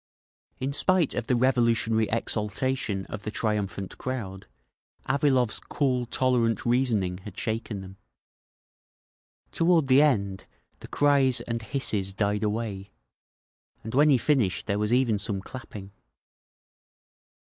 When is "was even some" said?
14.79-15.39